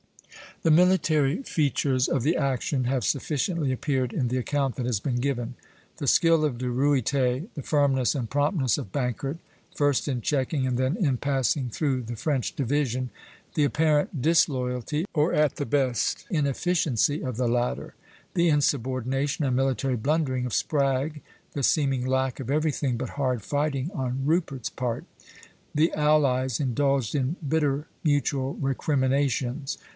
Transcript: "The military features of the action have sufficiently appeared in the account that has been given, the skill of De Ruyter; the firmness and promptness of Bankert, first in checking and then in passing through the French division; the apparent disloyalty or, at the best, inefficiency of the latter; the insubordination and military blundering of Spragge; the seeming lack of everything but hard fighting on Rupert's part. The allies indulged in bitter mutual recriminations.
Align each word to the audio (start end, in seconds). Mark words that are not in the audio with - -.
"The 0.63 0.71
military 0.71 1.43
features 1.43 2.07
of 2.07 2.21
the 2.23 2.35
action 2.35 2.85
have 2.85 3.03
sufficiently 3.03 3.71
appeared 3.71 4.13
in 4.13 4.27
the 4.27 4.37
account 4.37 4.75
that 4.75 4.85
has 4.87 4.99
been 4.99 5.17
given, 5.17 5.55
the 5.97 6.07
skill 6.07 6.43
of 6.43 6.57
De 6.57 6.69
Ruyter; 6.69 7.43
the 7.53 7.61
firmness 7.61 8.15
and 8.15 8.29
promptness 8.29 8.77
of 8.79 8.91
Bankert, 8.91 9.37
first 9.75 10.07
in 10.07 10.21
checking 10.21 10.65
and 10.65 10.77
then 10.77 10.97
in 10.97 11.17
passing 11.17 11.69
through 11.69 12.03
the 12.03 12.15
French 12.15 12.55
division; 12.55 13.11
the 13.53 13.63
apparent 13.63 14.21
disloyalty 14.23 15.05
or, 15.13 15.33
at 15.33 15.55
the 15.55 15.65
best, 15.65 16.25
inefficiency 16.29 17.23
of 17.23 17.37
the 17.37 17.47
latter; 17.47 17.93
the 18.33 18.49
insubordination 18.49 19.45
and 19.45 19.55
military 19.55 19.95
blundering 19.95 20.45
of 20.45 20.53
Spragge; 20.53 21.21
the 21.53 21.63
seeming 21.63 22.05
lack 22.05 22.39
of 22.39 22.49
everything 22.51 22.97
but 22.97 23.09
hard 23.11 23.43
fighting 23.43 23.91
on 23.93 24.25
Rupert's 24.25 24.69
part. 24.69 25.05
The 25.73 25.93
allies 25.93 26.59
indulged 26.59 27.13
in 27.15 27.35
bitter 27.47 27.87
mutual 28.03 28.55
recriminations. 28.55 29.77